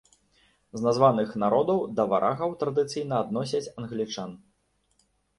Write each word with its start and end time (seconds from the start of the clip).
З 0.77 0.79
названых 0.85 1.33
народаў 1.43 1.83
да 1.99 2.05
варагаў 2.13 2.55
традыцыйна 2.63 3.19
адносяць 3.25 3.71
англічан. 3.83 4.33